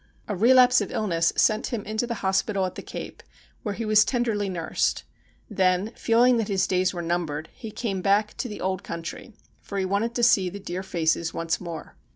A 0.27 0.35
relapse 0.35 0.81
of 0.81 0.91
illness 0.91 1.31
sent 1.37 1.67
him 1.67 1.83
into 1.83 2.07
the 2.07 2.15
hospital 2.25 2.65
at 2.65 2.73
the 2.73 2.81
Cape, 2.81 3.21
where 3.61 3.75
he 3.75 3.85
was 3.85 4.03
tenderly 4.03 4.49
nursed. 4.49 5.03
Then, 5.47 5.91
feeling 5.95 6.37
that 6.37 6.47
his 6.47 6.65
days 6.65 6.91
were 6.91 7.03
numbered, 7.03 7.49
he 7.53 7.69
came 7.69 8.01
back 8.01 8.35
to 8.37 8.49
the 8.49 8.61
old 8.61 8.81
country, 8.83 9.35
for 9.61 9.77
he 9.77 9.85
wanted 9.85 10.15
to 10.15 10.23
see 10.23 10.49
the 10.49 10.59
dear 10.59 10.81
faces 10.81 11.35
once 11.35 11.61
more. 11.61 11.97